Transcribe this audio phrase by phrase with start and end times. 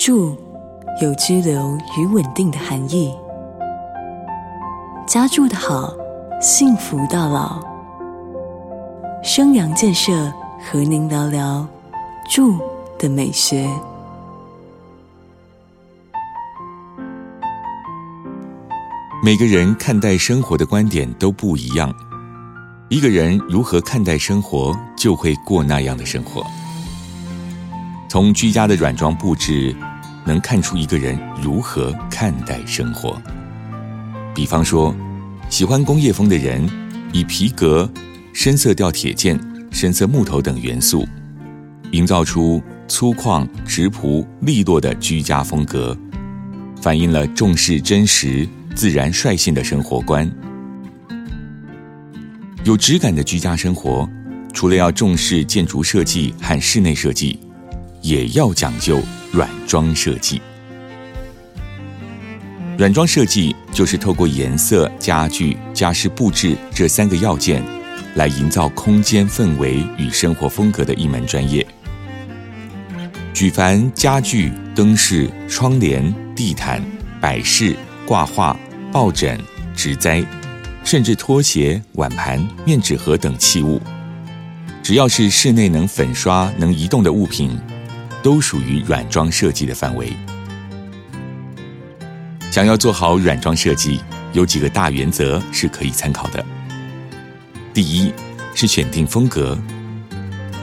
[0.00, 0.34] 住
[1.02, 3.14] 有居留与稳定的含义。
[5.06, 5.92] 家住的好，
[6.40, 7.62] 幸福到老。
[9.22, 10.32] 生阳建设
[10.64, 11.68] 和您聊聊
[12.30, 12.58] 住
[12.98, 13.68] 的美学。
[19.22, 21.94] 每个人看待生活的观点都不一样，
[22.88, 26.42] 一个人如何看待生活，就会过那样的生活。
[28.08, 29.72] 从居家的软装布置，
[30.30, 33.20] 能看出一个人如何看待生活。
[34.32, 34.94] 比方说，
[35.48, 36.70] 喜欢工业风的人，
[37.12, 37.90] 以皮革、
[38.32, 39.36] 深色吊铁件、
[39.72, 41.04] 深色木头等元素，
[41.90, 45.98] 营造出粗犷、直朴、利落的居家风格，
[46.80, 48.48] 反映了重视真实。
[48.72, 50.30] 自然率性的生活观，
[52.62, 54.08] 有质感的居家生活，
[54.52, 57.40] 除了要重视建筑设计和室内设计，
[58.00, 59.02] 也要讲究
[59.32, 60.40] 软装设计。
[62.78, 67.62] 软装设计就是透过颜色、家具、家饰布置这三个要件，
[68.14, 71.66] 来营造空间氛围与生活风格的一门专业。
[73.34, 76.82] 举凡家具、灯饰、窗帘、地毯、
[77.20, 77.76] 摆饰。
[78.06, 78.58] 挂画、
[78.90, 79.38] 抱枕、
[79.76, 80.20] 植栽，
[80.82, 83.80] 甚至拖鞋、碗盘、面纸盒等器物，
[84.82, 87.56] 只要是室内能粉刷、能移动的物品，
[88.22, 90.12] 都属于软装设计的范围。
[92.50, 94.00] 想要做好软装设计，
[94.32, 96.44] 有几个大原则是可以参考的。
[97.72, 98.12] 第一
[98.54, 99.58] 是选定风格，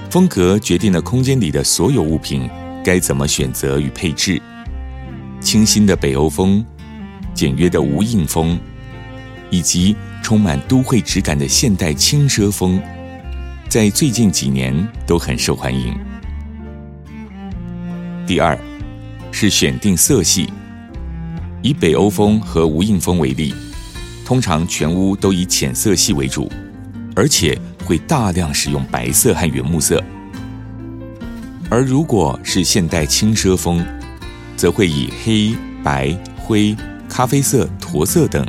[0.10, 2.50] 风格决定了空间里的所有物品
[2.84, 4.42] 该怎么选择与配置。
[5.40, 6.66] 清新的北欧风。
[7.34, 8.60] 简约的无印风，
[9.52, 12.82] 以及充满都会质感的现代轻奢风，
[13.70, 14.74] 在最近几年
[15.06, 15.96] 都很受欢迎。
[18.28, 18.60] 第二，
[19.32, 20.50] 是选定色系，
[21.62, 23.56] 以北欧风和无印风为例，
[24.26, 26.52] 通常全屋都以浅色系为主，
[27.16, 30.04] 而且会大量使用白色和原木色。
[31.70, 33.82] 而如果是现代轻奢风，
[34.58, 36.76] 则会以黑白灰。
[37.08, 38.46] 咖啡色、驼色等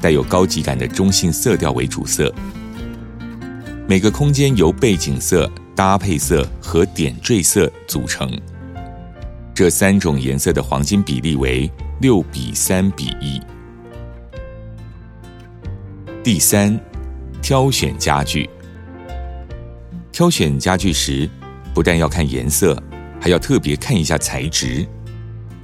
[0.00, 2.34] 带有高级感的中性色调为主色。
[3.86, 8.26] 每个空间由背景色、搭配色和点缀色组成。
[9.54, 11.70] 这三种颜色的黄金比例为
[12.00, 13.40] 六比三比一。
[16.22, 16.78] 第三，
[17.40, 18.48] 挑选家具。
[20.10, 21.28] 挑选家具时，
[21.74, 22.80] 不但要看颜色，
[23.20, 24.86] 还要特别看一下材质。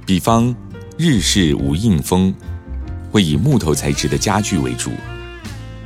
[0.05, 0.55] 比方。
[1.01, 2.35] 日式无印风
[3.09, 4.91] 会以木头材质的家具为主，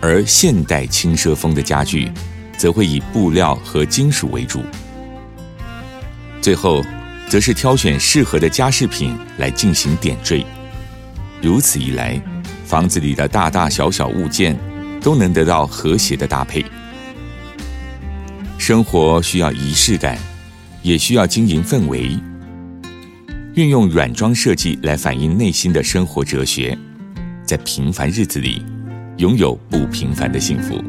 [0.01, 2.11] 而现代轻奢风的家具
[2.57, 4.63] 则会以布料和金属为主。
[6.41, 6.83] 最后，
[7.29, 10.45] 则是挑选适合的家饰品来进行点缀。
[11.41, 12.21] 如此一来，
[12.65, 14.57] 房子里的大大小小物件
[15.01, 16.63] 都能得到和谐的搭配。
[18.57, 20.17] 生活需要仪式感，
[20.81, 22.17] 也需要经营氛围。
[23.55, 26.77] 运用软装设计来反映内心的生活哲学，
[27.45, 28.65] 在平凡日子里
[29.17, 30.81] 拥有不平凡的幸福。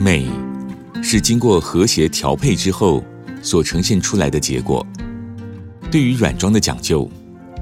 [0.00, 0.26] 美
[1.02, 3.04] 是经过和谐调配之后
[3.42, 4.86] 所呈现出来的结果。
[5.90, 7.10] 对于软装的讲究，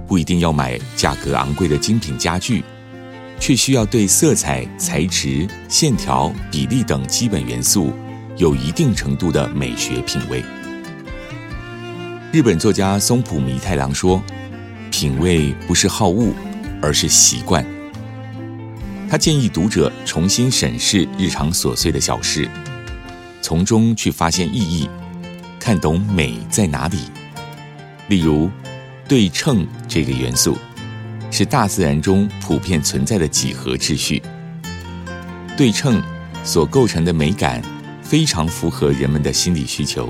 [0.07, 2.63] 不一定要买价格昂贵的精品家具，
[3.41, 7.93] 却需要对色彩、材质、线条、比例等基本元素
[8.37, 10.43] 有一定程度的美学品味。
[12.33, 14.23] 日本作家松浦弥太郎说
[14.91, 16.35] ：“品味不是好恶，
[16.83, 17.65] 而是习惯。”
[19.09, 22.47] 他建议读者重新审视日常琐碎的小事，
[23.41, 24.89] 从中去发现意义，
[25.59, 26.99] 看懂美在哪里。
[28.09, 28.51] 例如，
[29.07, 30.57] 对称这个元素，
[31.31, 34.23] 是大自然中普遍存在的几何秩序。
[35.57, 36.03] 对称
[36.45, 37.63] 所构成的美感，
[38.03, 40.09] 非常符合人们的心理需求。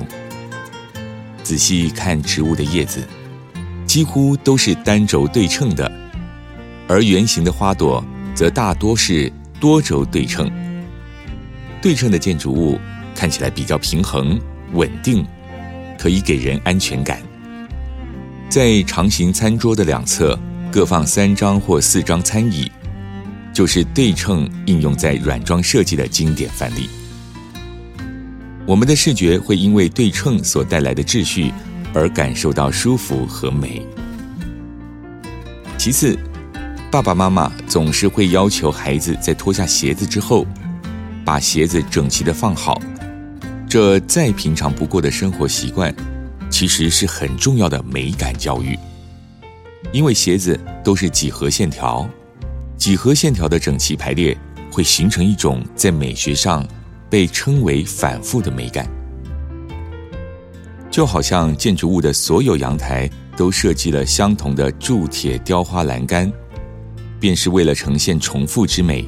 [1.42, 3.02] 仔细看植物的叶子，
[3.86, 5.90] 几乎都是单轴对称的，
[6.86, 8.04] 而圆形的花朵
[8.34, 10.50] 则大多是多轴对称。
[11.80, 12.78] 对称的建筑物
[13.18, 14.40] 看起来比较平衡
[14.74, 15.26] 稳定，
[15.98, 17.20] 可以给人安全感。
[18.48, 20.38] 在长形餐桌的两侧
[20.70, 22.70] 各放三张或四张餐椅，
[23.52, 26.88] 就是对称应用在软装设计的经典范例。
[28.64, 31.52] 我们的视觉会因为对称所带来的秩序
[31.92, 33.84] 而感受到舒服和美。
[35.76, 36.16] 其次，
[36.88, 40.46] 爸爸妈妈总是会要求孩子在脱下鞋子之后，
[41.24, 42.80] 把鞋子整齐的放好，
[43.68, 45.94] 这再平常不过的生活习惯，
[46.48, 48.78] 其实是很重要的美感教育。
[49.92, 52.08] 因为鞋子都是几何线条，
[52.78, 54.36] 几何线条的整齐排列
[54.72, 56.66] 会形成一种在美学上
[57.10, 58.88] 被称为反复的美感。
[60.90, 66.32] 就好像建筑物的所有阳台都设计了相同的铸铁雕花栏杆，
[67.20, 69.06] 便是为了呈现重复之美。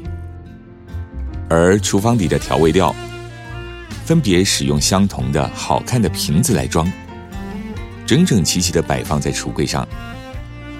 [1.49, 2.95] 而厨房里的调味料，
[4.05, 6.91] 分别使用相同的好看的瓶子来装，
[8.06, 9.87] 整整齐齐的摆放在橱柜上。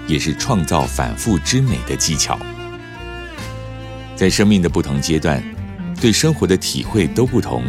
[0.07, 2.37] 也是创造反复之美的技巧。
[4.15, 5.41] 在生命的不同阶段，
[6.01, 7.63] 对生活的体会都不同。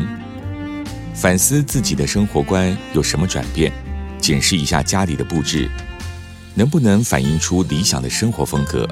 [1.14, 3.70] 反思自己的生活观有什么转变，
[4.18, 5.70] 检视一下家里的布置，
[6.54, 8.88] 能不能反映出理想的生活风格，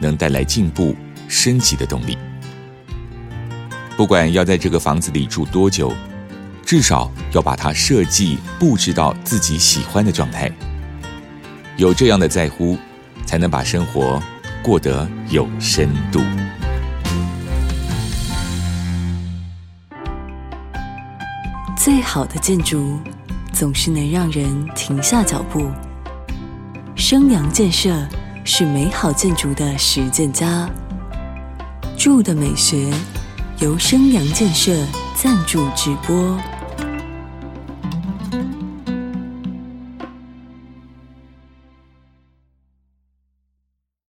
[0.00, 0.96] 能带来进步
[1.28, 2.18] 升级的动力。
[4.00, 5.92] 不管要在这个房子里住多久，
[6.64, 10.50] 至少要把它设计布置到自己喜欢的状态。
[11.76, 12.78] 有这样的在乎，
[13.26, 14.18] 才能把生活
[14.62, 16.22] 过得有深度。
[21.76, 22.98] 最好的建筑，
[23.52, 25.70] 总是能让人停下脚步。
[26.96, 27.94] 生阳建设
[28.46, 30.66] 是美好建筑的实践家。
[31.98, 32.90] 住的美学，
[33.60, 34.72] 由生阳建设
[35.14, 36.59] 赞助直播。